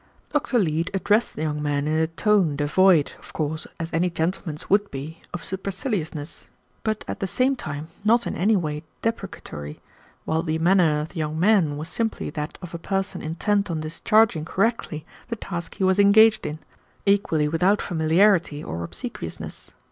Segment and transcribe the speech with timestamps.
[0.33, 0.57] Dr.
[0.57, 4.89] Leete addressed the young man in a tone devoid, of course, as any gentleman's would
[4.89, 6.47] be, of superciliousness,
[6.81, 9.79] but at the same time not in any way deprecatory,
[10.25, 13.81] while the manner of the young man was simply that of a person intent on
[13.81, 16.57] discharging correctly the task he was engaged in,
[17.05, 19.75] equally without familiarity or obsequiousness.